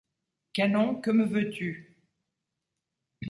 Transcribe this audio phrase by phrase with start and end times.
[0.53, 1.95] Canon, que me veux-tu?